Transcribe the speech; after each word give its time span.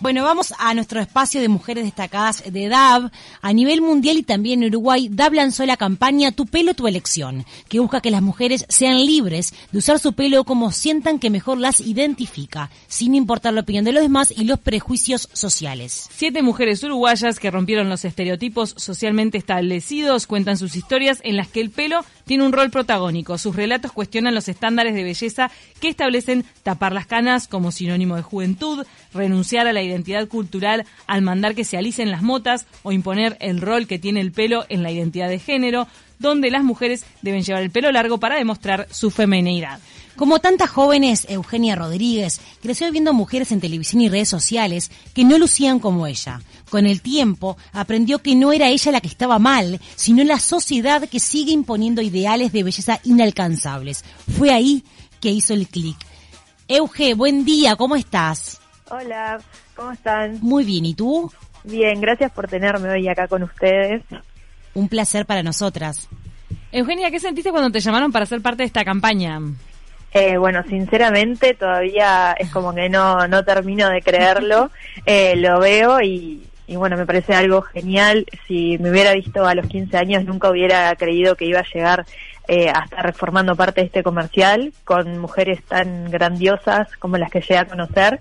Bueno, 0.00 0.22
vamos 0.22 0.54
a 0.60 0.74
nuestro 0.74 1.00
espacio 1.00 1.40
de 1.40 1.48
mujeres 1.48 1.82
destacadas 1.82 2.44
de 2.48 2.68
DAB. 2.68 3.10
A 3.42 3.52
nivel 3.52 3.80
mundial 3.80 4.16
y 4.16 4.22
también 4.22 4.62
en 4.62 4.68
Uruguay, 4.68 5.08
DAB 5.10 5.32
lanzó 5.32 5.66
la 5.66 5.76
campaña 5.76 6.30
Tu 6.30 6.46
pelo, 6.46 6.74
tu 6.74 6.86
elección, 6.86 7.44
que 7.68 7.80
busca 7.80 8.00
que 8.00 8.12
las 8.12 8.22
mujeres 8.22 8.64
sean 8.68 9.04
libres 9.04 9.52
de 9.72 9.78
usar 9.78 9.98
su 9.98 10.12
pelo 10.12 10.44
como 10.44 10.70
sientan 10.70 11.18
que 11.18 11.30
mejor 11.30 11.58
las 11.58 11.80
identifica, 11.80 12.70
sin 12.86 13.16
importar 13.16 13.54
la 13.54 13.62
opinión 13.62 13.84
de 13.84 13.90
los 13.90 14.04
demás 14.04 14.30
y 14.30 14.44
los 14.44 14.60
prejuicios 14.60 15.28
sociales. 15.32 16.06
Siete 16.12 16.42
mujeres 16.42 16.84
uruguayas 16.84 17.40
que 17.40 17.50
rompieron 17.50 17.88
los 17.88 18.04
estereotipos 18.04 18.74
socialmente 18.76 19.36
establecidos 19.36 20.28
cuentan 20.28 20.58
sus 20.58 20.76
historias 20.76 21.18
en 21.24 21.36
las 21.36 21.48
que 21.48 21.60
el 21.60 21.70
pelo 21.70 22.04
tiene 22.24 22.44
un 22.46 22.52
rol 22.52 22.70
protagónico. 22.70 23.36
Sus 23.36 23.56
relatos 23.56 23.90
cuestionan 23.90 24.36
los 24.36 24.48
estándares 24.48 24.94
de 24.94 25.02
belleza 25.02 25.50
que 25.80 25.88
establecen 25.88 26.44
tapar 26.62 26.92
las 26.92 27.06
canas 27.06 27.48
como 27.48 27.72
sinónimo 27.72 28.14
de 28.14 28.22
juventud, 28.22 28.86
renunciar 29.12 29.66
a 29.66 29.72
la 29.72 29.87
identidad 29.88 30.28
cultural 30.28 30.86
al 31.06 31.22
mandar 31.22 31.54
que 31.54 31.64
se 31.64 31.76
alicen 31.76 32.10
las 32.10 32.22
motas 32.22 32.66
o 32.82 32.92
imponer 32.92 33.36
el 33.40 33.60
rol 33.60 33.86
que 33.86 33.98
tiene 33.98 34.20
el 34.20 34.32
pelo 34.32 34.64
en 34.68 34.82
la 34.82 34.90
identidad 34.90 35.28
de 35.28 35.38
género, 35.38 35.88
donde 36.18 36.50
las 36.50 36.64
mujeres 36.64 37.04
deben 37.22 37.42
llevar 37.42 37.62
el 37.62 37.70
pelo 37.70 37.90
largo 37.92 38.18
para 38.18 38.36
demostrar 38.36 38.86
su 38.90 39.10
feminidad. 39.10 39.80
Como 40.18 40.40
tantas 40.40 40.68
jóvenes, 40.68 41.26
Eugenia 41.28 41.76
Rodríguez 41.76 42.40
creció 42.60 42.90
viendo 42.90 43.12
mujeres 43.12 43.52
en 43.52 43.60
televisión 43.60 44.02
y 44.02 44.08
redes 44.08 44.28
sociales 44.28 44.90
que 45.14 45.24
no 45.24 45.38
lucían 45.38 45.78
como 45.78 46.08
ella. 46.08 46.40
Con 46.70 46.86
el 46.86 47.02
tiempo 47.02 47.56
aprendió 47.72 48.18
que 48.18 48.34
no 48.34 48.52
era 48.52 48.68
ella 48.68 48.90
la 48.90 49.00
que 49.00 49.06
estaba 49.06 49.38
mal, 49.38 49.80
sino 49.94 50.24
la 50.24 50.40
sociedad 50.40 51.08
que 51.08 51.20
sigue 51.20 51.52
imponiendo 51.52 52.02
ideales 52.02 52.50
de 52.52 52.64
belleza 52.64 52.98
inalcanzables. 53.04 54.04
Fue 54.36 54.50
ahí 54.50 54.82
que 55.20 55.30
hizo 55.30 55.54
el 55.54 55.68
clic. 55.68 55.96
Euge, 56.66 57.14
buen 57.14 57.44
día, 57.44 57.76
¿cómo 57.76 57.94
estás? 57.94 58.60
Hola, 58.90 59.38
¿cómo 59.78 59.92
están? 59.92 60.38
Muy 60.42 60.64
bien, 60.64 60.84
¿y 60.84 60.94
tú? 60.94 61.30
Bien, 61.62 62.00
gracias 62.00 62.32
por 62.32 62.48
tenerme 62.48 62.90
hoy 62.90 63.08
acá 63.08 63.28
con 63.28 63.44
ustedes. 63.44 64.02
Un 64.74 64.88
placer 64.88 65.24
para 65.24 65.42
nosotras. 65.42 66.08
Eugenia, 66.72 67.10
¿qué 67.10 67.20
sentiste 67.20 67.50
cuando 67.50 67.70
te 67.70 67.80
llamaron 67.80 68.10
para 68.10 68.26
ser 68.26 68.42
parte 68.42 68.62
de 68.62 68.66
esta 68.66 68.84
campaña? 68.84 69.40
Eh, 70.12 70.36
bueno, 70.36 70.62
sinceramente 70.68 71.54
todavía 71.54 72.32
es 72.38 72.50
como 72.50 72.74
que 72.74 72.88
no, 72.88 73.28
no 73.28 73.44
termino 73.44 73.88
de 73.88 74.02
creerlo. 74.02 74.70
Eh, 75.06 75.36
lo 75.36 75.58
veo 75.58 76.02
y, 76.02 76.46
y 76.66 76.76
bueno, 76.76 76.96
me 76.98 77.06
parece 77.06 77.32
algo 77.32 77.62
genial. 77.62 78.26
Si 78.46 78.76
me 78.76 78.90
hubiera 78.90 79.14
visto 79.14 79.46
a 79.46 79.54
los 79.54 79.66
15 79.66 79.96
años, 79.96 80.24
nunca 80.26 80.50
hubiera 80.50 80.94
creído 80.96 81.34
que 81.34 81.46
iba 81.46 81.60
a 81.60 81.72
llegar 81.72 82.04
eh, 82.46 82.68
a 82.68 82.84
estar 82.84 83.06
reformando 83.06 83.56
parte 83.56 83.80
de 83.80 83.86
este 83.86 84.02
comercial 84.02 84.72
con 84.84 85.18
mujeres 85.18 85.62
tan 85.64 86.10
grandiosas 86.10 86.88
como 86.98 87.16
las 87.16 87.30
que 87.30 87.40
llegué 87.40 87.58
a 87.58 87.66
conocer. 87.66 88.20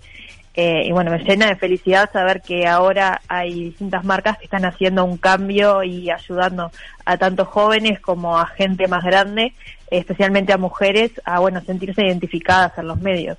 Eh, 0.60 0.88
y 0.88 0.92
bueno, 0.92 1.12
me 1.12 1.20
llena 1.20 1.46
de 1.46 1.56
felicidad 1.56 2.12
saber 2.12 2.42
que 2.42 2.66
ahora 2.66 3.22
hay 3.28 3.66
distintas 3.66 4.04
marcas 4.04 4.40
que 4.40 4.46
están 4.46 4.66
haciendo 4.66 5.06
un 5.06 5.18
cambio 5.18 5.84
y 5.84 6.10
ayudando 6.10 6.72
a 7.06 7.16
tanto 7.16 7.46
jóvenes 7.46 8.00
como 8.00 8.40
a 8.40 8.48
gente 8.48 8.88
más 8.88 9.04
grande, 9.04 9.54
especialmente 9.92 10.54
a 10.54 10.58
mujeres, 10.58 11.12
a 11.26 11.40
bueno 11.40 11.62
sentirse 11.62 12.02
identificadas 12.02 12.76
en 12.80 12.88
los 12.88 13.00
medios. 13.00 13.38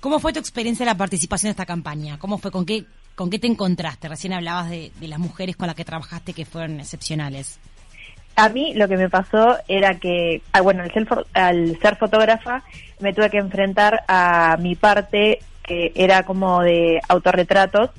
¿Cómo 0.00 0.20
fue 0.20 0.34
tu 0.34 0.40
experiencia 0.40 0.84
de 0.84 0.92
la 0.92 0.98
participación 0.98 1.48
en 1.48 1.52
esta 1.52 1.64
campaña? 1.64 2.18
¿Cómo 2.18 2.36
fue? 2.36 2.50
¿Con 2.50 2.66
qué, 2.66 2.84
con 3.14 3.30
qué 3.30 3.38
te 3.38 3.46
encontraste? 3.46 4.06
Recién 4.06 4.34
hablabas 4.34 4.68
de, 4.68 4.92
de 5.00 5.08
las 5.08 5.18
mujeres 5.18 5.56
con 5.56 5.68
las 5.68 5.76
que 5.76 5.86
trabajaste 5.86 6.34
que 6.34 6.44
fueron 6.44 6.80
excepcionales. 6.80 7.58
A 8.36 8.50
mí 8.50 8.74
lo 8.74 8.88
que 8.88 8.98
me 8.98 9.08
pasó 9.08 9.56
era 9.68 9.98
que, 9.98 10.42
ah, 10.52 10.60
bueno, 10.60 10.82
al 10.82 10.92
ser, 10.92 11.08
al 11.32 11.78
ser 11.80 11.96
fotógrafa 11.96 12.62
me 13.00 13.14
tuve 13.14 13.30
que 13.30 13.38
enfrentar 13.38 14.02
a 14.06 14.58
mi 14.60 14.74
parte 14.76 15.40
que 15.70 15.92
era 15.94 16.24
como 16.24 16.62
de 16.62 17.00
autorretratos 17.08 17.90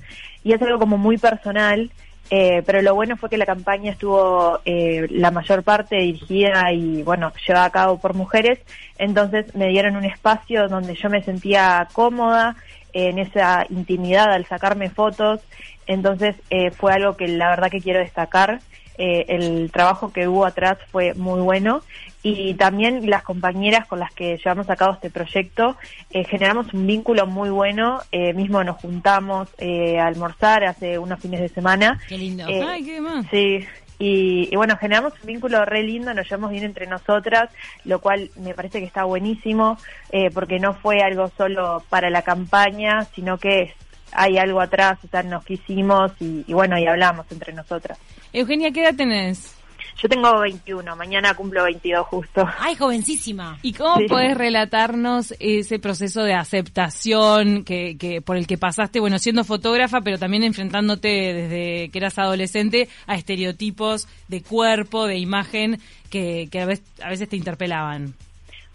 y 0.44 0.52
es 0.52 0.62
algo 0.62 0.78
como 0.78 0.98
muy 0.98 1.18
personal, 1.18 1.90
eh, 2.30 2.64
pero 2.66 2.82
lo 2.82 2.94
bueno 2.94 3.16
fue 3.16 3.30
que 3.30 3.38
la 3.38 3.46
campaña 3.46 3.94
estuvo 3.94 4.60
eh, 4.66 5.08
la 5.10 5.32
mayor 5.32 5.64
parte 5.64 5.96
dirigida 5.96 6.74
y 6.74 7.02
bueno, 7.04 7.32
llevada 7.48 7.66
a 7.66 7.70
cabo 7.70 7.98
por 7.98 8.14
mujeres, 8.14 8.60
entonces 8.98 9.56
me 9.56 9.68
dieron 9.68 9.96
un 9.96 10.04
espacio 10.04 10.68
donde 10.68 10.96
yo 10.96 11.10
me 11.10 11.24
sentía 11.24 11.88
cómoda 11.94 12.58
en 12.92 13.20
esa 13.20 13.66
intimidad 13.70 14.34
al 14.34 14.46
sacarme 14.46 14.90
fotos, 14.90 15.40
entonces 15.88 16.36
eh, 16.50 16.72
fue 16.72 16.92
algo 16.92 17.16
que 17.16 17.30
la 17.30 17.52
verdad 17.52 17.72
que 17.72 17.80
quiero 17.80 18.00
destacar. 18.00 18.60
Eh, 18.98 19.26
el 19.30 19.72
trabajo 19.72 20.12
que 20.12 20.28
hubo 20.28 20.46
atrás 20.46 20.78
fue 20.92 21.14
muy 21.14 21.40
bueno 21.40 21.82
y 22.24 22.54
también 22.54 23.10
las 23.10 23.24
compañeras 23.24 23.88
con 23.88 24.00
las 24.00 24.12
que 24.14 24.38
llevamos 24.38 24.70
a 24.70 24.76
cabo 24.76 24.94
este 24.94 25.10
proyecto 25.10 25.76
eh, 26.12 26.24
generamos 26.24 26.74
un 26.74 26.86
vínculo 26.86 27.26
muy 27.26 27.50
bueno 27.50 28.00
eh, 28.12 28.34
mismo 28.34 28.64
nos 28.64 28.78
juntamos 28.78 29.50
eh, 29.58 30.00
a 30.00 30.06
almorzar 30.08 30.64
hace 30.66 31.00
unos 31.00 31.20
fines 31.20 31.40
de 31.42 31.50
semana 31.50 32.00
Qué 32.08 32.18
lindo. 32.18 32.46
Ay, 32.48 32.84
qué 32.86 33.02
más. 33.02 33.26
sí 33.32 33.66
y, 33.98 34.50
y 34.52 34.56
bueno 34.56 34.78
generamos 34.78 35.14
un 35.22 35.28
vínculo 35.28 35.66
re 35.66 35.84
lindo 35.84 36.14
nos 36.14 36.26
llevamos 36.26 36.52
bien 36.52 36.64
entre 36.64 36.86
nosotras 36.88 37.50
lo 37.86 38.00
cual 38.02 38.30
me 38.36 38.54
parece 38.54 38.80
que 38.80 38.86
está 38.86 39.04
buenísimo 39.04 39.78
eh, 40.12 40.30
porque 40.32 40.60
no 40.60 40.74
fue 40.76 41.02
algo 41.02 41.32
solo 41.38 41.84
para 41.90 42.10
la 42.10 42.22
campaña 42.22 43.06
sino 43.16 43.38
que 43.38 43.74
hay 44.12 44.38
algo 44.38 44.62
atrás 44.62 45.00
o 45.04 45.08
sea 45.08 45.24
nos 45.24 45.44
quisimos 45.44 46.12
y, 46.20 46.44
y 46.48 46.54
bueno 46.54 46.78
y 46.78 46.86
hablamos 46.86 47.26
entre 47.32 47.54
nosotras 47.54 47.98
Eugenia, 48.34 48.72
¿qué 48.72 48.84
edad 48.84 48.96
tenés? 48.96 49.61
Yo 50.02 50.10
tengo 50.10 50.40
21 50.40 50.96
mañana 50.96 51.34
cumplo 51.34 51.64
22 51.64 52.06
justo 52.08 52.48
¡Ay, 52.60 52.76
jovencísima! 52.76 53.58
¿Y 53.64 53.74
cómo 53.74 53.98
Sí. 53.98 54.06
podés 54.08 54.38
relatarnos 54.38 55.34
ese 55.40 55.80
proceso 55.80 56.24
de 56.24 56.34
aceptación 56.34 57.64
que, 57.64 57.98
que 57.98 58.22
por 58.22 58.38
el 58.38 58.48
que 58.48 58.58
pasaste, 58.58 59.00
bueno, 59.00 59.20
siendo 59.20 59.44
fotógrafa, 59.44 60.02
pero 60.02 60.18
también 60.18 60.44
enfrentándote 60.44 61.08
desde 61.34 61.90
que 61.90 61.98
eras 62.00 62.18
adolescente 62.18 62.90
a 63.08 63.16
estereotipos 63.16 64.08
de 64.28 64.42
cuerpo, 64.42 65.08
de 65.08 65.18
imagen 65.18 65.80
que, 66.10 66.48
que 66.52 66.60
a, 66.62 66.66
veces, 66.66 66.86
a 67.04 67.10
veces 67.10 67.30
te 67.30 67.36
interpelaban? 67.38 68.14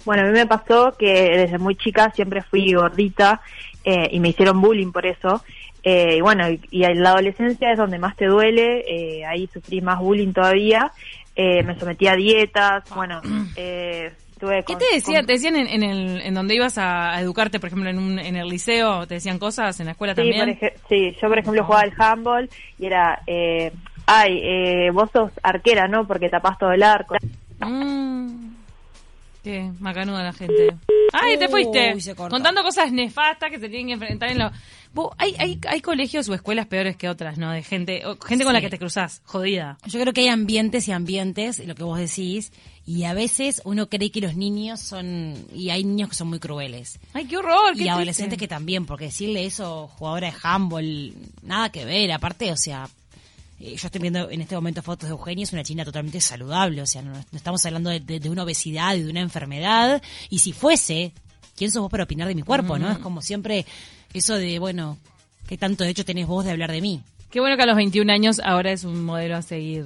Bueno, 0.05 0.23
a 0.23 0.27
mí 0.27 0.33
me 0.33 0.47
pasó 0.47 0.95
que 0.99 1.07
desde 1.37 1.59
muy 1.59 1.75
chica 1.77 2.13
siempre 2.15 2.43
fui 2.43 2.73
gordita 2.73 3.41
eh, 3.85 4.09
y 4.13 4.21
me 4.21 4.29
hicieron 4.29 4.61
bullying 4.61 4.93
por 4.93 5.05
eso. 5.05 5.43
Eh, 5.89 6.17
y 6.17 6.21
bueno, 6.21 6.51
y, 6.51 6.61
y 6.73 6.83
en 6.83 7.01
la 7.01 7.11
adolescencia 7.11 7.71
es 7.71 7.79
donde 7.79 7.97
más 8.01 8.17
te 8.17 8.27
duele, 8.27 8.81
eh, 8.89 9.25
ahí 9.25 9.47
sufrí 9.55 9.81
más 9.81 10.01
bullying 10.01 10.33
todavía. 10.33 10.91
Eh, 11.37 11.63
me 11.63 11.79
sometí 11.79 12.09
a 12.09 12.17
dietas, 12.17 12.83
bueno, 12.93 13.21
eh, 13.57 14.13
tuve 14.41 14.65
¿Qué 14.65 14.73
con- 14.73 14.79
te 14.79 14.87
decían? 14.95 15.19
con- 15.21 15.27
¿Te 15.27 15.33
decían 15.35 15.55
en, 15.55 15.69
en 15.69 15.83
el, 15.85 16.21
en 16.23 16.35
donde 16.35 16.57
ibas 16.57 16.77
a, 16.77 17.15
a 17.15 17.21
educarte, 17.21 17.61
por 17.61 17.69
ejemplo, 17.69 17.89
en, 17.89 17.99
un, 17.99 18.19
en 18.19 18.35
el 18.35 18.49
liceo? 18.49 19.07
¿Te 19.07 19.15
decían 19.15 19.39
cosas? 19.39 19.79
¿En 19.79 19.87
la 19.87 19.93
escuela 19.93 20.13
Sí, 20.17 20.23
también? 20.23 20.59
sí, 20.89 21.17
yo 21.23 21.29
por 21.29 21.39
ejemplo 21.39 21.63
jugaba 21.65 21.83
al 21.85 21.93
handball 21.97 22.51
y 22.81 22.87
era, 22.87 23.23
eh, 23.29 23.71
ay, 24.07 24.41
eh, 24.43 24.91
vos 24.93 25.09
sos 25.13 25.31
arquera, 25.43 25.87
¿no? 25.87 26.05
Porque 26.05 26.29
tapás 26.29 26.59
todo 26.59 26.73
el 26.73 26.83
arco. 26.83 27.15
Mm. 27.61 28.47
Qué 29.45 29.71
macanuda 29.79 30.25
la 30.25 30.33
gente. 30.33 30.75
¡Ay, 31.13 31.39
te 31.39 31.49
fuiste! 31.49 31.95
Contando 32.17 32.63
cosas 32.65 32.91
nefastas 32.91 33.49
que 33.51 33.61
se 33.61 33.69
tienen 33.69 33.87
que 33.87 33.93
enfrentar 33.93 34.31
en 34.31 34.39
lo... 34.41 34.51
Hay, 35.19 35.35
hay, 35.39 35.61
hay 35.69 35.81
colegios 35.81 36.29
o 36.29 36.35
escuelas 36.35 36.67
peores 36.67 36.97
que 36.97 37.09
otras, 37.09 37.39
¿no? 37.39 37.51
De 37.53 37.63
gente, 37.63 38.03
gente 38.27 38.45
con 38.45 38.53
la 38.53 38.61
que 38.61 38.71
te 38.71 38.79
cruzás, 38.79 39.23
jodida. 39.25 39.79
Yo 39.87 40.01
creo 40.01 40.13
que 40.13 40.23
hay 40.23 40.29
ambientes 40.29 40.89
y 40.89 40.93
ambientes, 40.93 41.59
lo 41.67 41.75
que 41.75 41.83
vos 41.83 41.99
decís, 41.99 42.53
y 42.87 43.05
a 43.05 43.15
veces 43.15 43.61
uno 43.65 43.89
cree 43.89 44.11
que 44.11 44.21
los 44.21 44.37
niños 44.37 44.81
son, 44.81 45.35
y 45.53 45.71
hay 45.71 45.85
niños 45.85 46.09
que 46.11 46.15
son 46.15 46.29
muy 46.29 46.39
crueles. 46.39 46.99
¡Ay, 47.15 47.27
qué 47.27 47.37
horror! 47.37 47.75
qué 47.77 47.85
Y 47.85 47.89
adolescentes 47.89 48.39
que 48.39 48.49
también, 48.49 48.87
porque 48.87 49.07
decirle 49.07 49.45
eso, 49.47 49.89
jugadora 49.89 50.31
de 50.31 50.37
handball, 50.43 51.15
nada 51.43 51.71
que 51.71 51.85
ver, 51.85 52.13
aparte, 52.13 52.53
o 52.53 52.57
sea, 52.57 52.89
eh, 53.59 53.75
yo 53.77 53.87
estoy 53.87 54.01
viendo 54.01 54.31
en 54.31 54.41
este 54.41 54.55
momento 54.55 54.83
fotos 54.83 55.09
de 55.09 55.13
Eugenia, 55.15 55.45
es 55.45 55.53
una 55.53 55.65
china 55.65 55.85
totalmente 55.85 56.21
saludable, 56.21 56.83
o 56.83 56.87
sea, 56.87 57.03
no, 57.03 57.13
no 57.13 57.25
estamos 57.33 57.65
hablando 57.67 57.91
de, 57.91 58.01
de- 58.01 58.21
de 58.21 58.31
una 58.31 58.45
obesidad 58.45 58.95
y 58.95 59.03
de 59.03 59.11
una 59.11 59.21
enfermedad, 59.21 60.01
y 60.31 60.39
si 60.39 60.53
fuese, 60.53 61.13
¿quién 61.57 61.71
sos 61.71 61.83
vos 61.83 61.91
para 61.91 62.05
opinar 62.05 62.29
de 62.29 62.35
mi 62.35 62.43
cuerpo, 62.43 62.79
no? 62.79 62.91
Es 62.91 62.99
como 62.99 63.21
siempre 63.23 63.65
eso 64.15 64.35
de, 64.35 64.59
bueno, 64.59 64.99
¿qué 65.49 65.57
tanto 65.57 65.85
de 65.85 65.91
hecho 65.91 66.05
tenés 66.05 66.27
vos 66.27 66.45
de 66.45 66.51
hablar 66.51 66.73
de 66.73 66.81
mí? 66.81 67.03
Qué 67.31 67.41
bueno 67.41 67.57
que 67.57 67.63
a 67.63 67.67
los 67.67 67.77
21 67.77 68.13
años 68.13 68.41
ahora 68.43 68.73
es 68.73 68.85
un 68.85 69.05
modelo 69.05 69.37
a 69.37 69.43
seguir. 69.43 69.85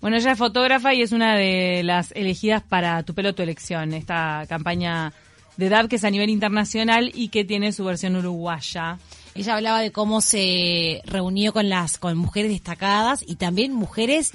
Bueno, 0.00 0.16
ella 0.16 0.32
es 0.32 0.38
fotógrafa 0.38 0.94
y 0.94 1.02
es 1.02 1.12
una 1.12 1.36
de 1.36 1.82
las 1.82 2.12
elegidas 2.12 2.62
para 2.62 3.02
Tu 3.02 3.14
pelo, 3.14 3.34
tu 3.34 3.42
elección, 3.42 3.92
esta 3.92 4.44
campaña 4.48 5.12
de 5.56 5.68
DAB 5.68 5.88
que 5.88 5.96
es 5.96 6.04
a 6.04 6.10
nivel 6.10 6.30
internacional 6.30 7.10
y 7.14 7.28
que 7.28 7.44
tiene 7.44 7.72
su 7.72 7.84
versión 7.84 8.16
uruguaya. 8.16 8.98
Ella 9.34 9.56
hablaba 9.56 9.80
de 9.80 9.92
cómo 9.92 10.20
se 10.20 11.02
reunió 11.04 11.52
con 11.52 11.68
las 11.68 11.98
con 11.98 12.16
mujeres 12.16 12.50
destacadas 12.50 13.24
y 13.26 13.36
también 13.36 13.72
mujeres 13.72 14.32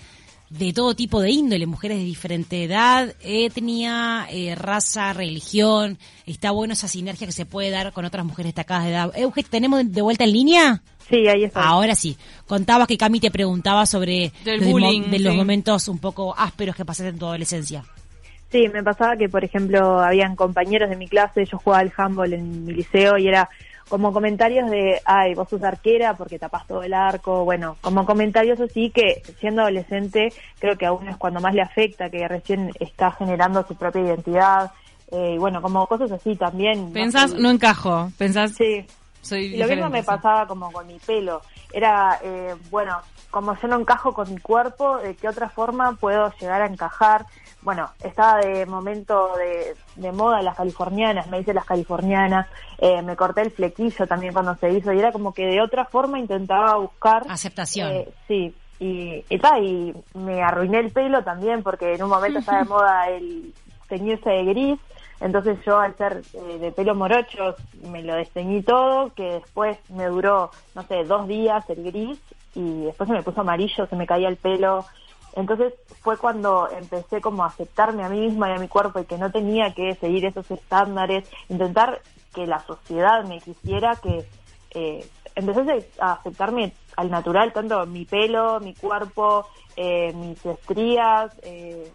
de 0.51 0.73
todo 0.73 0.95
tipo 0.95 1.21
de 1.21 1.31
índole, 1.31 1.65
mujeres 1.65 1.97
de 1.97 2.03
diferente 2.03 2.65
edad, 2.65 3.13
etnia, 3.21 4.27
eh, 4.29 4.53
raza, 4.55 5.13
religión. 5.13 5.97
Está 6.25 6.51
bueno 6.51 6.73
esa 6.73 6.89
sinergia 6.89 7.25
que 7.25 7.31
se 7.33 7.45
puede 7.45 7.69
dar 7.69 7.93
con 7.93 8.03
otras 8.03 8.25
mujeres 8.25 8.49
destacadas 8.49 8.83
de 8.83 8.91
edad. 8.91 9.11
Euge, 9.15 9.43
¿tenemos 9.43 9.89
de 9.89 10.01
vuelta 10.01 10.25
en 10.25 10.33
línea? 10.33 10.83
Sí, 11.09 11.25
ahí 11.27 11.45
está. 11.45 11.63
Ahora 11.63 11.95
sí. 11.95 12.17
Contabas 12.47 12.87
que 12.87 12.97
Cami 12.97 13.21
te 13.21 13.31
preguntaba 13.31 13.85
sobre 13.85 14.33
Del 14.43 14.59
los, 14.59 14.69
bullying, 14.69 15.03
de 15.03 15.19
los 15.19 15.31
sí. 15.31 15.37
momentos 15.37 15.87
un 15.87 15.99
poco 15.99 16.35
ásperos 16.37 16.75
que 16.75 16.83
pasaste 16.83 17.09
en 17.09 17.19
tu 17.19 17.27
adolescencia. 17.27 17.85
Sí, 18.51 18.67
me 18.67 18.83
pasaba 18.83 19.15
que, 19.15 19.29
por 19.29 19.45
ejemplo, 19.45 20.01
habían 20.01 20.35
compañeros 20.35 20.89
de 20.89 20.97
mi 20.97 21.07
clase, 21.07 21.45
yo 21.45 21.57
jugaba 21.59 21.81
al 21.81 21.93
handball 21.95 22.33
en 22.33 22.65
mi 22.65 22.73
liceo 22.73 23.17
y 23.17 23.29
era 23.29 23.49
como 23.91 24.13
comentarios 24.13 24.71
de, 24.71 25.01
ay, 25.03 25.33
vos 25.33 25.49
sos 25.49 25.61
arquera 25.63 26.13
porque 26.13 26.39
tapás 26.39 26.65
todo 26.65 26.81
el 26.81 26.93
arco, 26.93 27.43
bueno, 27.43 27.75
como 27.81 28.05
comentarios 28.05 28.57
así 28.61 28.89
que 28.89 29.21
siendo 29.41 29.63
adolescente 29.63 30.29
creo 30.59 30.77
que 30.77 30.85
a 30.85 30.93
uno 30.93 31.11
es 31.11 31.17
cuando 31.17 31.41
más 31.41 31.53
le 31.53 31.61
afecta, 31.61 32.09
que 32.09 32.25
recién 32.25 32.71
está 32.79 33.11
generando 33.11 33.67
su 33.67 33.75
propia 33.75 34.01
identidad, 34.03 34.71
eh, 35.11 35.33
y 35.35 35.37
bueno, 35.37 35.61
como 35.61 35.85
cosas 35.87 36.09
así 36.09 36.37
también. 36.37 36.93
Pensás, 36.93 37.33
no, 37.33 37.49
encajo, 37.51 38.09
pensás... 38.17 38.53
Sí. 38.53 38.85
Soy 39.21 39.57
lo 39.57 39.67
mismo 39.67 39.89
me 39.89 40.03
pasaba 40.03 40.47
como 40.47 40.71
con 40.71 40.87
mi 40.87 40.97
pelo, 40.97 41.41
era, 41.73 42.17
eh, 42.23 42.55
bueno, 42.71 42.97
como 43.29 43.59
yo 43.61 43.67
no 43.67 43.77
encajo 43.77 44.13
con 44.13 44.33
mi 44.33 44.39
cuerpo, 44.39 44.99
¿de 44.99 45.15
qué 45.15 45.27
otra 45.27 45.49
forma 45.49 45.97
puedo 45.99 46.33
llegar 46.39 46.61
a 46.61 46.67
encajar? 46.67 47.25
Bueno, 47.61 47.89
estaba 48.03 48.39
de 48.39 48.65
momento 48.65 49.33
de, 49.37 49.75
de 49.95 50.11
moda 50.11 50.41
las 50.41 50.55
californianas, 50.55 51.27
me 51.27 51.39
hice 51.39 51.53
las 51.53 51.65
californianas, 51.65 52.47
eh, 52.79 53.01
me 53.01 53.15
corté 53.15 53.41
el 53.41 53.51
flequillo 53.51 54.07
también 54.07 54.33
cuando 54.33 54.55
se 54.55 54.71
hizo 54.71 54.91
y 54.91 54.99
era 54.99 55.11
como 55.11 55.33
que 55.33 55.45
de 55.45 55.61
otra 55.61 55.85
forma 55.85 56.19
intentaba 56.19 56.75
buscar 56.75 57.23
aceptación. 57.29 57.89
Eh, 57.91 58.09
sí, 58.27 58.55
y, 58.79 59.23
y, 59.29 59.41
y 59.61 59.93
me 60.15 60.41
arruiné 60.41 60.79
el 60.79 60.91
pelo 60.91 61.23
también 61.23 61.61
porque 61.61 61.93
en 61.93 62.03
un 62.03 62.09
momento 62.09 62.39
estaba 62.39 62.59
de 62.59 62.65
moda 62.69 63.09
el 63.09 63.53
teñirse 63.87 64.29
de 64.29 64.45
gris, 64.45 64.79
entonces 65.19 65.59
yo 65.65 65.79
al 65.79 65.95
ser 65.97 66.23
eh, 66.33 66.57
de 66.57 66.71
pelo 66.71 66.95
morocho 66.95 67.55
me 67.83 68.01
lo 68.01 68.15
desteñí 68.15 68.63
todo, 68.63 69.13
que 69.13 69.33
después 69.33 69.77
me 69.89 70.05
duró, 70.05 70.49
no 70.73 70.81
sé, 70.83 71.03
dos 71.03 71.27
días 71.27 71.69
el 71.69 71.83
gris 71.83 72.19
y 72.55 72.85
después 72.85 73.07
se 73.07 73.13
me 73.13 73.21
puso 73.21 73.41
amarillo, 73.41 73.85
se 73.85 73.95
me 73.95 74.07
caía 74.07 74.27
el 74.29 74.37
pelo, 74.37 74.85
entonces 75.33 75.73
fue 76.01 76.17
cuando 76.17 76.69
empecé 76.69 77.21
como 77.21 77.43
a 77.43 77.47
aceptarme 77.47 78.03
a 78.03 78.09
mí 78.09 78.19
misma 78.21 78.49
y 78.49 78.55
a 78.55 78.59
mi 78.59 78.67
cuerpo 78.67 78.99
y 78.99 79.05
que 79.05 79.17
no 79.17 79.31
tenía 79.31 79.73
que 79.73 79.95
seguir 79.95 80.25
esos 80.25 80.49
estándares, 80.51 81.29
intentar 81.49 82.01
que 82.33 82.47
la 82.47 82.59
sociedad 82.59 83.23
me 83.25 83.39
quisiera, 83.39 83.95
que 83.95 84.25
eh, 84.71 85.05
empecé 85.35 85.89
a 85.99 86.13
aceptarme 86.13 86.73
al 86.97 87.09
natural, 87.09 87.53
tanto 87.53 87.85
mi 87.85 88.05
pelo, 88.05 88.59
mi 88.59 88.73
cuerpo, 88.73 89.47
eh, 89.75 90.13
mis 90.13 90.45
estrías, 90.45 91.31
eh, 91.43 91.91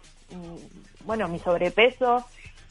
bueno, 1.05 1.27
mi 1.27 1.39
sobrepeso. 1.39 2.25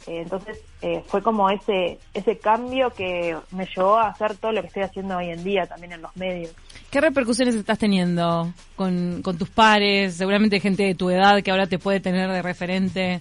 Eh, 0.06 0.20
entonces 0.22 0.60
eh, 0.82 1.02
fue 1.06 1.22
como 1.22 1.50
ese, 1.50 1.98
ese 2.14 2.38
cambio 2.38 2.90
que 2.90 3.36
me 3.50 3.66
llevó 3.66 3.96
a 3.96 4.08
hacer 4.08 4.36
todo 4.36 4.52
lo 4.52 4.60
que 4.60 4.68
estoy 4.68 4.82
haciendo 4.84 5.16
hoy 5.16 5.30
en 5.30 5.42
día 5.42 5.66
también 5.66 5.92
en 5.92 6.02
los 6.02 6.16
medios. 6.16 6.52
¿Qué 6.90 7.00
repercusiones 7.00 7.54
estás 7.54 7.78
teniendo 7.78 8.52
con, 8.76 9.22
con 9.22 9.36
tus 9.36 9.50
pares? 9.50 10.14
Seguramente 10.14 10.60
gente 10.60 10.84
de 10.84 10.94
tu 10.94 11.10
edad 11.10 11.42
que 11.42 11.50
ahora 11.50 11.66
te 11.66 11.78
puede 11.78 12.00
tener 12.00 12.30
de 12.30 12.42
referente. 12.42 13.20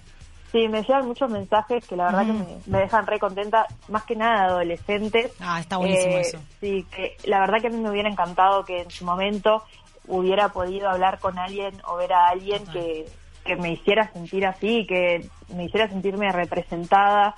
Sí, 0.52 0.68
me 0.68 0.82
llegan 0.82 1.06
muchos 1.06 1.30
mensajes 1.30 1.86
que 1.86 1.96
la 1.96 2.06
verdad 2.06 2.26
que 2.26 2.32
mm. 2.32 2.46
me, 2.66 2.78
dejan 2.78 3.06
re 3.06 3.18
contenta, 3.18 3.66
más 3.88 4.04
que 4.04 4.14
nada 4.14 4.44
adolescentes. 4.44 5.32
Ah, 5.40 5.60
está 5.60 5.76
buenísimo 5.76 6.16
eh, 6.16 6.20
eso. 6.20 6.38
Sí, 6.60 6.86
que 6.90 7.16
la 7.24 7.40
verdad 7.40 7.60
que 7.60 7.66
a 7.66 7.70
mí 7.70 7.78
me 7.78 7.90
hubiera 7.90 8.08
encantado 8.08 8.64
que 8.64 8.82
en 8.82 8.90
su 8.90 9.04
momento 9.04 9.64
hubiera 10.06 10.50
podido 10.50 10.88
hablar 10.88 11.18
con 11.18 11.38
alguien 11.38 11.74
o 11.84 11.96
ver 11.96 12.12
a 12.12 12.28
alguien 12.28 12.64
que, 12.68 13.06
que 13.46 13.56
me 13.56 13.72
hiciera 13.72 14.12
sentir 14.12 14.44
así, 14.46 14.86
que 14.86 15.28
me 15.54 15.64
hiciera 15.64 15.88
sentirme 15.88 16.30
representada. 16.32 17.34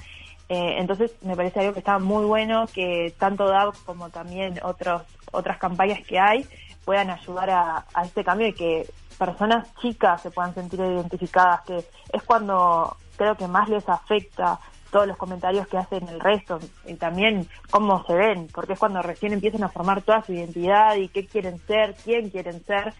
Eh, 0.48 0.76
entonces 0.78 1.14
me 1.22 1.36
parece 1.36 1.60
algo 1.60 1.74
que 1.74 1.80
está 1.80 1.98
muy 1.98 2.24
bueno, 2.24 2.66
que 2.72 3.14
tanto 3.18 3.46
DAO 3.46 3.72
como 3.84 4.08
también 4.10 4.58
otros 4.62 5.02
otras 5.30 5.58
campañas 5.58 6.00
que 6.06 6.18
hay 6.18 6.46
puedan 6.84 7.10
ayudar 7.10 7.50
a, 7.50 7.84
este 8.02 8.24
cambio 8.24 8.48
y 8.48 8.54
que 8.54 8.86
personas 9.18 9.68
chicas 9.82 10.22
se 10.22 10.30
puedan 10.30 10.54
sentir 10.54 10.80
identificadas, 10.80 11.60
que 11.62 11.76
es 11.76 12.22
cuando 12.22 12.96
creo 13.16 13.34
que 13.34 13.46
más 13.46 13.68
les 13.68 13.86
afecta 13.88 14.58
todos 14.90 15.06
los 15.06 15.18
comentarios 15.18 15.68
que 15.68 15.76
hacen 15.76 16.08
el 16.08 16.18
resto 16.18 16.58
y 16.86 16.94
también 16.94 17.46
cómo 17.70 18.02
se 18.06 18.14
ven, 18.14 18.48
porque 18.54 18.72
es 18.72 18.78
cuando 18.78 19.02
recién 19.02 19.34
empiezan 19.34 19.64
a 19.64 19.68
formar 19.68 20.00
toda 20.00 20.22
su 20.22 20.32
identidad 20.32 20.96
y 20.96 21.08
qué 21.08 21.26
quieren 21.26 21.58
ser, 21.66 21.94
quién 22.02 22.30
quieren 22.30 22.64
ser. 22.64 22.94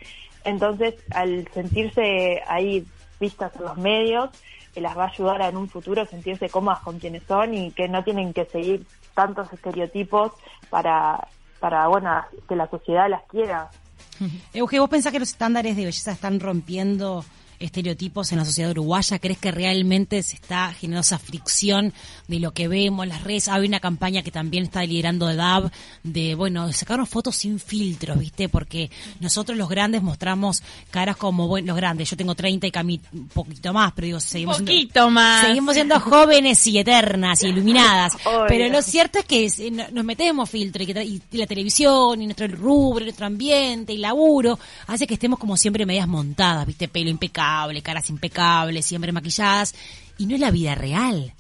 Entonces, 0.44 0.94
al 1.14 1.49
sentirse 1.55 2.43
ahí 2.46 2.87
vistas 3.20 3.53
en 3.56 3.62
los 3.62 3.76
medios, 3.76 4.31
eh, 4.75 4.81
las 4.81 4.97
va 4.97 5.05
a 5.05 5.09
ayudar 5.09 5.43
a 5.43 5.49
en 5.49 5.56
un 5.56 5.69
futuro 5.69 6.05
sentirse 6.06 6.49
cómodas 6.49 6.81
con 6.81 6.99
quienes 6.99 7.23
son 7.25 7.55
y 7.55 7.70
que 7.73 7.88
no 7.88 8.05
tienen 8.05 8.32
que 8.32 8.44
seguir 8.44 8.87
tantos 9.15 9.53
estereotipos 9.53 10.32
para 10.70 11.29
para, 11.59 11.88
bueno, 11.88 12.11
que 12.49 12.56
la 12.56 12.69
sociedad 12.69 13.09
las 13.09 13.23
quiera. 13.25 13.70
Eugenio, 14.55 14.82
¿vos 14.82 14.91
pensás 14.91 15.12
que 15.12 15.19
los 15.19 15.31
estándares 15.31 15.76
de 15.76 15.85
belleza 15.85 16.12
están 16.12 16.41
rompiendo 16.41 17.25
estereotipos 17.58 18.32
en 18.32 18.38
la 18.38 18.44
sociedad 18.44 18.70
uruguaya? 18.70 19.19
¿Crees 19.19 19.38
que 19.38 19.50
realmente 19.50 20.22
se 20.22 20.37
está 20.37 20.72
generando 20.72 21.00
esa 21.00 21.19
fricción 21.19 21.93
de 22.26 22.40
lo 22.40 22.52
que 22.52 22.69
vemos 22.69 23.05
en 23.05 23.10
las 23.10 23.25
redes? 23.25 23.49
Hay 23.49 23.66
una 23.66 23.81
campaña 23.81 24.22
que 24.22 24.31
también 24.31 24.64
está 24.64 24.84
liderando 24.84 25.34
DAB 25.34 25.70
de, 26.02 26.34
bueno, 26.34 26.72
sacarnos 26.72 27.08
fotos 27.08 27.37
sin 27.37 27.58
filtros, 27.58 28.19
¿viste? 28.19 28.49
Porque 28.49 28.90
nosotros 29.20 29.58
los 29.58 29.69
grandes 29.69 30.02
mostramos 30.02 30.62
caras 30.90 31.16
como, 31.16 31.49
bueno, 31.49 31.69
los 31.69 31.76
grandes, 31.76 32.10
yo 32.10 32.16
tengo 32.16 32.34
30 32.34 32.66
y 32.66 32.70
Cami 32.70 33.00
un 33.12 33.28
poquito 33.28 33.72
más, 33.72 33.93
pero 33.93 34.06
digo, 34.06 34.20
seguimos 34.20 34.58
siendo, 34.58 35.10
más. 35.10 35.46
Seguimos 35.46 35.75
siendo 35.75 36.00
jóvenes 36.00 36.66
y 36.66 36.78
eternas 36.78 37.43
y 37.43 37.46
iluminadas. 37.49 38.12
pero 38.46 38.69
lo 38.70 38.82
cierto 38.82 39.19
es 39.19 39.25
que 39.25 39.88
nos 39.93 40.05
metemos 40.05 40.49
filtro 40.49 40.82
y, 40.82 41.22
la 41.32 41.46
televisión 41.46 42.20
y 42.22 42.26
nuestro 42.26 42.46
rubro, 42.49 43.00
y 43.00 43.05
nuestro 43.05 43.26
ambiente 43.26 43.93
y 43.93 43.99
laburo 43.99 44.58
hace 44.87 45.06
que 45.06 45.14
estemos 45.14 45.38
como 45.38 45.56
siempre 45.56 45.87
medias 45.87 46.08
montadas, 46.08 46.66
¿viste? 46.66 46.88
Pelo 46.88 47.10
impecable 47.10 47.48
caras 47.83 48.11
impecables, 48.11 48.87
siempre 48.87 49.12
maquilladas, 49.12 49.75
y 50.17 50.27
no 50.27 50.35
es 50.35 50.41
la 50.41 50.50
vida 50.50 50.75
real. 50.75 51.33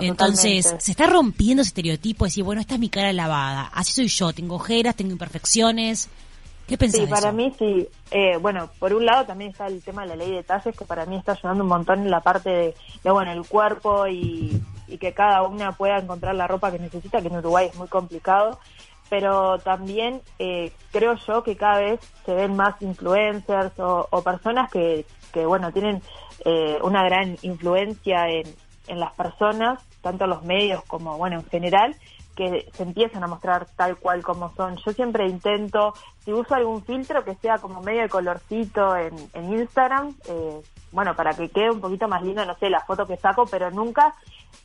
Entonces, 0.00 0.74
se 0.78 0.90
está 0.92 1.06
rompiendo 1.06 1.62
ese 1.62 1.70
estereotipo 1.70 2.24
de 2.24 2.28
decir, 2.28 2.44
bueno, 2.44 2.60
esta 2.60 2.74
es 2.74 2.80
mi 2.80 2.88
cara 2.88 3.12
lavada, 3.12 3.70
así 3.74 3.92
soy 3.92 4.08
yo, 4.08 4.32
tengo 4.32 4.56
ojeras, 4.56 4.94
tengo 4.94 5.12
imperfecciones. 5.12 6.08
¿Qué 6.66 6.78
pensás? 6.78 7.02
Sí, 7.02 7.06
para 7.06 7.30
mí 7.30 7.52
sí. 7.58 7.86
Eh, 8.10 8.38
bueno, 8.40 8.70
por 8.78 8.94
un 8.94 9.04
lado 9.04 9.26
también 9.26 9.50
está 9.50 9.66
el 9.66 9.82
tema 9.82 10.02
de 10.02 10.08
la 10.08 10.16
ley 10.16 10.30
de 10.30 10.42
talles, 10.42 10.74
que 10.74 10.86
para 10.86 11.04
mí 11.04 11.16
está 11.16 11.32
ayudando 11.32 11.62
un 11.62 11.68
montón 11.68 12.00
en 12.00 12.10
la 12.10 12.20
parte 12.20 12.48
de, 12.48 12.74
de 13.02 13.10
bueno, 13.10 13.32
el 13.32 13.46
cuerpo 13.46 14.06
y, 14.06 14.62
y 14.86 14.96
que 14.96 15.12
cada 15.12 15.42
una 15.42 15.72
pueda 15.72 15.98
encontrar 15.98 16.34
la 16.34 16.46
ropa 16.46 16.70
que 16.72 16.78
necesita, 16.78 17.20
que 17.20 17.28
en 17.28 17.36
Uruguay 17.36 17.68
es 17.70 17.76
muy 17.76 17.88
complicado 17.88 18.58
pero 19.08 19.58
también 19.58 20.20
eh, 20.38 20.72
creo 20.90 21.14
yo 21.14 21.42
que 21.42 21.56
cada 21.56 21.80
vez 21.80 22.00
se 22.24 22.34
ven 22.34 22.56
más 22.56 22.80
influencers 22.80 23.72
o, 23.78 24.22
personas 24.22 24.70
que, 24.70 25.04
que, 25.32 25.46
bueno, 25.46 25.72
tienen 25.72 26.02
eh, 26.44 26.78
una 26.82 27.04
gran 27.04 27.36
influencia 27.42 28.28
en, 28.28 28.46
en 28.88 29.00
las 29.00 29.12
personas, 29.14 29.82
tanto 30.00 30.26
los 30.26 30.44
medios 30.44 30.82
como, 30.84 31.16
bueno, 31.18 31.36
en 31.36 31.44
general, 31.46 31.96
que 32.34 32.68
se 32.72 32.82
empiezan 32.82 33.22
a 33.22 33.26
mostrar 33.26 33.66
tal 33.76 33.96
cual 33.96 34.22
como 34.22 34.52
son. 34.54 34.76
Yo 34.76 34.92
siempre 34.92 35.26
intento, 35.26 35.94
si 36.24 36.32
uso 36.32 36.54
algún 36.54 36.84
filtro 36.84 37.24
que 37.24 37.34
sea 37.36 37.58
como 37.58 37.80
medio 37.80 38.02
de 38.02 38.08
colorcito 38.08 38.96
en, 38.96 39.14
en 39.34 39.52
Instagram, 39.52 40.14
eh, 40.28 40.60
bueno, 40.92 41.14
para 41.14 41.34
que 41.34 41.48
quede 41.48 41.70
un 41.70 41.80
poquito 41.80 42.08
más 42.08 42.22
lindo, 42.22 42.44
no 42.44 42.56
sé, 42.56 42.70
la 42.70 42.80
foto 42.80 43.06
que 43.06 43.16
saco, 43.16 43.46
pero 43.46 43.70
nunca 43.70 44.14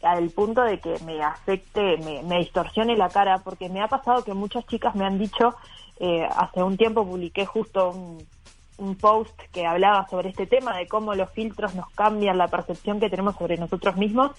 al 0.03 0.29
punto 0.29 0.61
de 0.63 0.79
que 0.79 0.95
me 1.05 1.21
afecte, 1.21 1.97
me, 1.97 2.23
me 2.23 2.37
distorsione 2.37 2.95
la 2.95 3.09
cara, 3.09 3.39
porque 3.39 3.69
me 3.69 3.81
ha 3.81 3.87
pasado 3.87 4.23
que 4.23 4.33
muchas 4.33 4.65
chicas 4.67 4.95
me 4.95 5.05
han 5.05 5.17
dicho, 5.17 5.55
eh, 5.99 6.25
hace 6.29 6.63
un 6.63 6.77
tiempo 6.77 7.05
publiqué 7.05 7.45
justo 7.45 7.89
un, 7.89 8.25
un 8.79 8.95
post 8.95 9.37
que 9.51 9.65
hablaba 9.65 10.07
sobre 10.09 10.29
este 10.29 10.47
tema 10.47 10.75
de 10.77 10.87
cómo 10.87 11.13
los 11.15 11.29
filtros 11.31 11.75
nos 11.75 11.89
cambian 11.91 12.37
la 12.37 12.47
percepción 12.47 12.99
que 12.99 13.09
tenemos 13.09 13.35
sobre 13.35 13.57
nosotros 13.57 13.95
mismos 13.97 14.31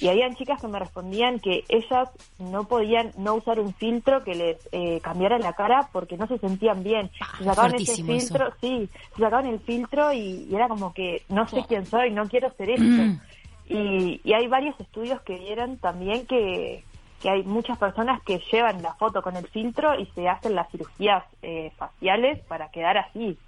y 0.00 0.08
habían 0.08 0.34
chicas 0.36 0.60
que 0.60 0.68
me 0.68 0.78
respondían 0.78 1.40
que 1.40 1.64
ellas 1.68 2.10
no 2.38 2.64
podían 2.64 3.12
no 3.16 3.34
usar 3.34 3.60
un 3.60 3.72
filtro 3.74 4.22
que 4.24 4.34
les 4.34 4.68
eh, 4.72 5.00
cambiara 5.00 5.38
la 5.38 5.52
cara 5.52 5.88
porque 5.92 6.16
no 6.16 6.26
se 6.26 6.38
sentían 6.38 6.82
bien. 6.82 7.10
Ah, 7.20 7.34
se 7.38 7.44
sacaban 7.44 7.74
ese 7.74 8.02
filtro 8.02 8.52
sí 8.60 8.88
se 9.16 9.22
sacaban 9.22 9.46
el 9.46 9.60
filtro 9.60 10.12
y, 10.12 10.48
era 10.54 10.68
como 10.68 10.92
que 10.92 11.22
no 11.28 11.48
sé 11.48 11.64
quién 11.66 11.86
soy 11.86 12.10
no 12.10 12.28
quiero 12.28 12.52
ser 12.54 12.70
esto. 12.70 13.20
Y, 13.66 14.20
y 14.22 14.32
hay 14.34 14.46
varios 14.46 14.78
estudios 14.78 15.22
que 15.22 15.38
vieron 15.38 15.78
también 15.78 16.26
que 16.26 16.84
que 17.24 17.30
hay 17.30 17.42
muchas 17.42 17.78
personas 17.78 18.22
que 18.22 18.38
llevan 18.52 18.82
la 18.82 18.92
foto 18.96 19.22
con 19.22 19.34
el 19.34 19.48
filtro 19.48 19.98
y 19.98 20.04
se 20.14 20.28
hacen 20.28 20.54
las 20.54 20.70
cirugías 20.70 21.24
eh, 21.40 21.72
faciales 21.78 22.38
para 22.40 22.68
quedar 22.68 22.98
así. 22.98 23.38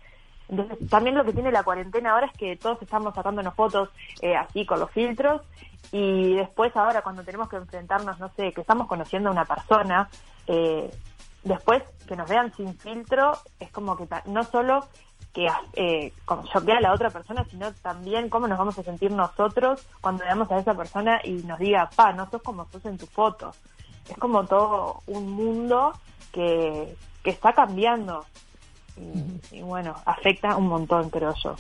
Entonces, 0.49 0.89
también 0.89 1.17
lo 1.17 1.25
que 1.25 1.33
tiene 1.33 1.51
la 1.51 1.65
cuarentena 1.65 2.13
ahora 2.13 2.27
es 2.27 2.39
que 2.39 2.57
todos 2.57 2.81
estamos 2.81 3.15
sacándonos 3.15 3.55
fotos 3.55 3.89
eh, 4.23 4.37
así 4.37 4.65
con 4.65 4.79
los 4.79 4.91
filtros 4.91 5.43
y 5.93 6.35
después 6.35 6.77
ahora 6.77 7.03
cuando 7.03 7.25
tenemos 7.25 7.49
que 7.49 7.57
enfrentarnos, 7.57 8.19
no 8.19 8.31
sé, 8.37 8.53
que 8.53 8.61
estamos 8.61 8.87
conociendo 8.87 9.29
a 9.29 9.33
una 9.33 9.45
persona, 9.45 10.09
eh, 10.47 10.91
después 11.43 11.83
que 12.07 12.17
nos 12.17 12.29
vean 12.29 12.53
sin 12.55 12.75
filtro 12.79 13.33
es 13.59 13.71
como 13.71 13.97
que 13.97 14.07
no 14.27 14.45
solo 14.45 14.87
que 15.33 15.47
eh, 15.75 16.13
choquea 16.53 16.79
a 16.79 16.81
la 16.81 16.95
otra 16.95 17.11
persona, 17.11 17.45
sino 17.51 17.73
también 17.75 18.31
cómo 18.31 18.49
nos 18.49 18.59
vamos 18.59 18.79
a 18.79 18.83
sentir 18.83 19.11
nosotros 19.13 19.87
cuando 20.01 20.25
veamos 20.25 20.51
a 20.51 20.59
esa 20.59 20.75
persona 20.75 21.21
y 21.23 21.33
nos 21.43 21.59
diga, 21.59 21.91
pa, 21.95 22.13
no 22.13 22.29
sos 22.31 22.43
como 22.43 22.65
sos 22.71 22.85
en 22.87 22.97
tu 22.97 23.07
foto. 23.07 23.53
Es 24.09 24.17
como 24.17 24.47
todo 24.47 25.03
un 25.07 25.31
mundo 25.31 25.93
que, 26.33 26.97
que 27.23 27.31
está 27.31 27.53
cambiando 27.53 28.25
y, 29.53 29.61
bueno, 29.63 29.95
afecta 30.05 30.57
un 30.57 30.69
montón, 30.69 31.11
creo 31.11 31.35
yo. 31.43 31.57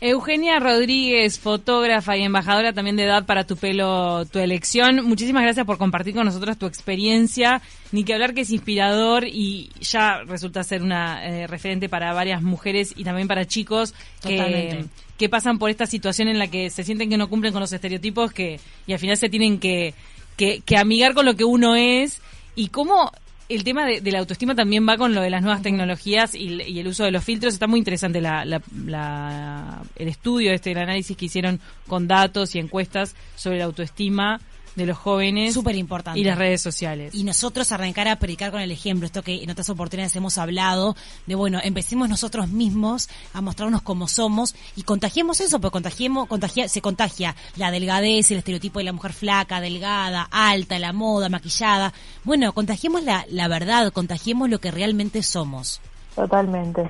Eugenia 0.00 0.58
Rodríguez, 0.60 1.38
fotógrafa 1.38 2.18
y 2.18 2.22
embajadora 2.22 2.74
también 2.74 2.96
de 2.96 3.04
Edad 3.04 3.24
para 3.24 3.44
tu 3.44 3.56
pelo, 3.56 4.26
tu 4.26 4.38
elección. 4.38 5.06
Muchísimas 5.06 5.42
gracias 5.42 5.64
por 5.64 5.78
compartir 5.78 6.14
con 6.14 6.26
nosotros 6.26 6.58
tu 6.58 6.66
experiencia. 6.66 7.62
Ni 7.92 8.04
que 8.04 8.12
hablar 8.12 8.34
que 8.34 8.42
es 8.42 8.50
inspirador 8.50 9.24
y 9.24 9.70
ya 9.80 10.22
resulta 10.24 10.62
ser 10.64 10.82
una 10.82 11.26
eh, 11.26 11.46
referente 11.46 11.88
para 11.88 12.12
varias 12.12 12.42
mujeres 12.42 12.92
y 12.94 13.04
también 13.04 13.26
para 13.26 13.46
chicos 13.46 13.94
que, 14.22 14.84
que, 15.16 15.28
pasan 15.30 15.58
por 15.58 15.70
esta 15.70 15.86
situación 15.86 16.28
en 16.28 16.38
la 16.38 16.48
que 16.48 16.68
se 16.68 16.84
sienten 16.84 17.08
que 17.08 17.16
no 17.16 17.30
cumplen 17.30 17.54
con 17.54 17.60
los 17.60 17.72
estereotipos 17.72 18.32
que 18.32 18.60
y 18.86 18.92
al 18.92 18.98
final 18.98 19.16
se 19.16 19.30
tienen 19.30 19.58
que, 19.58 19.94
que, 20.36 20.60
que 20.60 20.76
amigar 20.76 21.14
con 21.14 21.24
lo 21.24 21.36
que 21.36 21.44
uno 21.44 21.74
es 21.74 22.20
y 22.54 22.68
cómo 22.68 23.12
el 23.48 23.64
tema 23.64 23.86
de, 23.86 24.00
la 24.10 24.18
autoestima 24.18 24.54
también 24.54 24.86
va 24.88 24.96
con 24.96 25.14
lo 25.14 25.20
de 25.20 25.30
las 25.30 25.42
nuevas 25.42 25.62
tecnologías 25.62 26.34
y, 26.34 26.78
el 26.78 26.86
uso 26.88 27.04
de 27.04 27.12
los 27.12 27.24
filtros. 27.24 27.54
Está 27.54 27.66
muy 27.66 27.78
interesante 27.78 28.20
la, 28.20 28.42
el 28.42 30.08
estudio, 30.08 30.52
este, 30.52 30.72
el 30.72 30.78
análisis 30.78 31.16
que 31.16 31.26
hicieron 31.26 31.60
con 31.86 32.08
datos 32.08 32.54
y 32.54 32.58
encuestas 32.58 33.14
sobre 33.36 33.58
la 33.58 33.64
autoestima 33.64 34.40
de 34.76 34.86
los 34.86 34.96
jóvenes. 34.96 35.54
Súper 35.54 35.74
importante. 35.74 36.20
Y 36.20 36.24
las 36.24 36.38
redes 36.38 36.60
sociales. 36.60 37.14
Y 37.14 37.24
nosotros 37.24 37.72
arrancar 37.72 38.06
a 38.08 38.16
predicar 38.16 38.52
con 38.52 38.60
el 38.60 38.70
ejemplo, 38.70 39.06
esto 39.06 39.22
que 39.22 39.42
en 39.42 39.50
otras 39.50 39.68
oportunidades 39.70 40.14
hemos 40.14 40.38
hablado, 40.38 40.94
de 41.26 41.34
bueno, 41.34 41.58
empecemos 41.62 42.08
nosotros 42.08 42.48
mismos 42.48 43.08
a 43.32 43.40
mostrarnos 43.40 43.82
como 43.82 44.06
somos 44.06 44.54
y 44.76 44.82
contagiemos 44.82 45.40
eso, 45.40 45.60
porque 45.60 45.72
contagiemos, 45.72 46.28
contagia, 46.28 46.68
se 46.68 46.80
contagia 46.80 47.34
la 47.56 47.70
delgadez, 47.70 48.30
el 48.30 48.38
estereotipo 48.38 48.78
de 48.78 48.84
la 48.84 48.92
mujer 48.92 49.12
flaca, 49.12 49.60
delgada, 49.60 50.28
alta, 50.30 50.78
la 50.78 50.92
moda, 50.92 51.28
maquillada. 51.28 51.92
Bueno, 52.24 52.52
contagiemos 52.52 53.02
la, 53.02 53.24
la 53.30 53.48
verdad, 53.48 53.92
contagiemos 53.92 54.50
lo 54.50 54.58
que 54.58 54.70
realmente 54.70 55.22
somos. 55.22 55.80
Totalmente. 56.14 56.88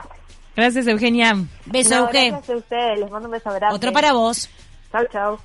Gracias, 0.56 0.86
Eugenia. 0.86 1.36
Beso, 1.66 2.08
Gracias 2.10 2.50
a 2.50 2.56
ustedes, 2.56 2.98
les 2.98 3.10
mando 3.10 3.28
un 3.28 3.32
beso 3.32 3.50
grande. 3.50 3.74
Otro 3.74 3.92
para 3.92 4.12
vos. 4.12 4.48
Chao, 4.90 5.04
chao. 5.12 5.38